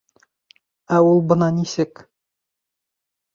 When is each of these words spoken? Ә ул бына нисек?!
Ә 0.95 1.01
ул 1.09 1.21
бына 1.33 1.51
нисек?! 1.59 2.03